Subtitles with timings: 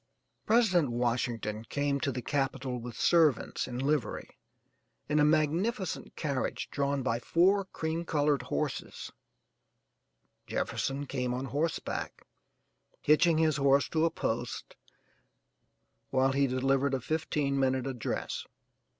[0.47, 4.27] President Washington came to the capitol with servants in livery,
[5.07, 9.11] in a magnificent carriage drawn by four cream colored horses,
[10.47, 12.25] Jefferson came on horseback,
[13.01, 14.75] hitching his horse to a post
[16.09, 18.47] while he delivered a fifteen minute address.